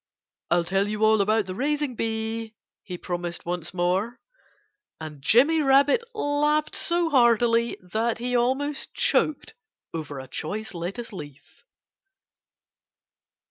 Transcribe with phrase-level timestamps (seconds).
[0.49, 4.19] "I'll tell you all about the raising bee," he promised once more.
[4.99, 9.53] And Jimmy Rabbit laughed so heartily that he almost choked
[9.93, 11.63] over a choice lettuce leaf.